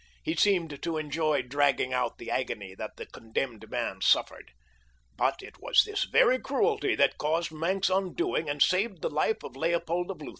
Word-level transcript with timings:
He 0.23 0.35
seemed 0.35 0.81
to 0.81 0.97
enjoy 0.97 1.43
dragging 1.43 1.93
out 1.93 2.17
the 2.17 2.31
agony 2.31 2.73
that 2.73 2.97
the 2.97 3.05
condemned 3.05 3.69
man 3.69 4.01
suffered. 4.01 4.49
But 5.15 5.43
it 5.43 5.59
was 5.59 5.83
this 5.83 6.05
very 6.05 6.39
cruelty 6.39 6.95
that 6.95 7.19
caused 7.19 7.51
Maenck's 7.51 7.91
undoing 7.91 8.49
and 8.49 8.63
saved 8.63 9.03
the 9.03 9.11
life 9.11 9.43
of 9.43 9.55
Leopold 9.55 10.09
of 10.09 10.17
Lutha. 10.17 10.29